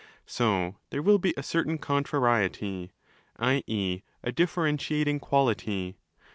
So 0.25 0.77
there 0.89 1.03
will 1.03 1.19
be 1.19 1.35
a 1.37 1.43
certain 1.43 1.77
contrariety, 1.77 2.91
i.e. 3.37 4.01
a 4.23 4.31
differentiating 4.31 5.19
quality 5.19 5.99